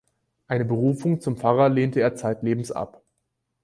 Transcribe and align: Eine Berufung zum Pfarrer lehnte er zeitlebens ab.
Eine 0.47 0.65
Berufung 0.65 1.21
zum 1.21 1.37
Pfarrer 1.37 1.69
lehnte 1.69 1.99
er 1.99 2.15
zeitlebens 2.15 2.71
ab. 2.71 3.03